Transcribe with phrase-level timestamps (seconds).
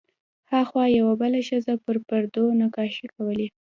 [0.51, 3.47] هاخوا یوه بله ښځه پر پردو نقاشۍ کولې.